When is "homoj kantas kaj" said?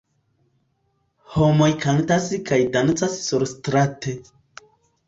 1.35-2.61